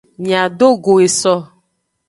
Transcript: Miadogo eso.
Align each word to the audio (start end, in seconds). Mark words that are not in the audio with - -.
Miadogo 0.23 0.91
eso. 1.07 1.33